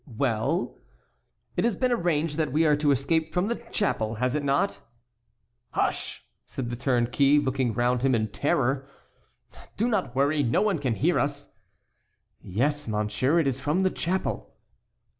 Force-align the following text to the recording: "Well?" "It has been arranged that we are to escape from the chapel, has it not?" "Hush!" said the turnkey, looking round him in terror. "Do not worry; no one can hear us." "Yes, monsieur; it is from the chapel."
"Well?" 0.17 0.79
"It 1.55 1.63
has 1.63 1.75
been 1.75 1.91
arranged 1.91 2.35
that 2.37 2.51
we 2.51 2.65
are 2.65 2.75
to 2.75 2.89
escape 2.89 3.31
from 3.31 3.49
the 3.49 3.57
chapel, 3.71 4.15
has 4.15 4.33
it 4.33 4.43
not?" 4.43 4.81
"Hush!" 5.73 6.25
said 6.47 6.71
the 6.71 6.75
turnkey, 6.75 7.37
looking 7.37 7.71
round 7.75 8.01
him 8.01 8.15
in 8.15 8.29
terror. 8.29 8.87
"Do 9.77 9.87
not 9.87 10.15
worry; 10.15 10.41
no 10.41 10.63
one 10.63 10.79
can 10.79 10.95
hear 10.95 11.19
us." 11.19 11.51
"Yes, 12.41 12.87
monsieur; 12.87 13.37
it 13.37 13.45
is 13.45 13.61
from 13.61 13.81
the 13.81 13.91
chapel." 13.91 14.55